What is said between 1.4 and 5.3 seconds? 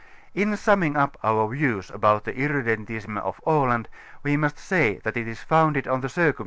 views about the irredentism of Aland, we must say that it